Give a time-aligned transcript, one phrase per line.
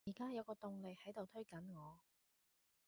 [0.07, 1.99] 而家有個動力喺度推緊我